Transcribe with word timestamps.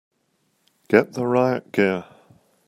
Get 0.87 1.13
the 1.13 1.27
riot 1.27 1.71
gear! 1.71 2.05